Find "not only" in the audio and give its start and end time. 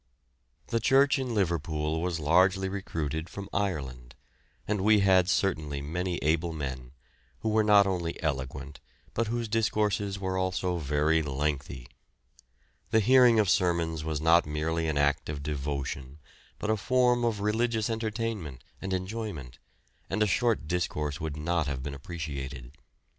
7.63-8.19